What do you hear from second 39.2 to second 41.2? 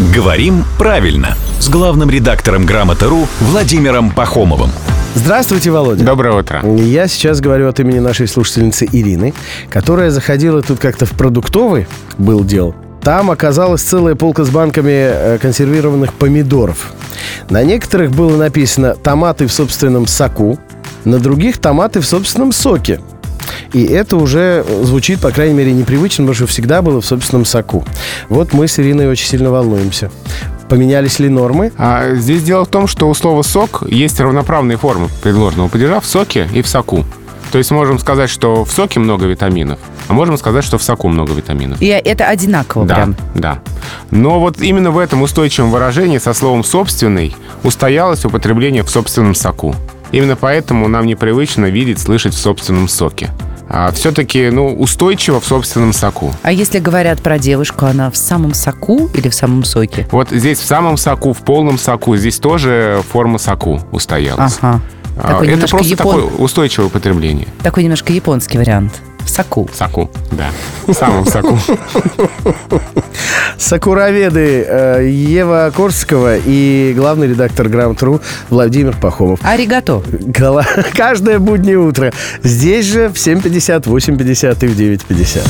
витаминов, а можем сказать, что в соку